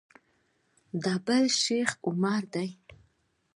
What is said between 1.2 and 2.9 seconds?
بل شیخ عمر دی.